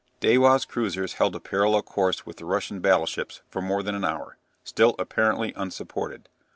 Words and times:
Dewa's 0.19 0.65
cruisers 0.65 1.13
held 1.13 1.35
a 1.35 1.39
parallel 1.39 1.83
course 1.83 2.25
with 2.25 2.37
the 2.37 2.45
Russian 2.45 2.79
battleships 2.79 3.43
for 3.47 3.61
more 3.61 3.83
than 3.83 3.93
an 3.93 4.03
hour, 4.03 4.37
still 4.63 4.95
apparently 4.97 5.53
unsupported. 5.55 6.27